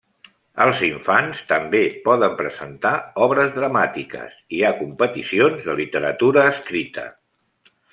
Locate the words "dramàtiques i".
3.61-4.61